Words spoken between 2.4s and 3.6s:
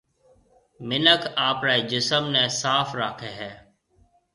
صاف راکيَ هيَ۔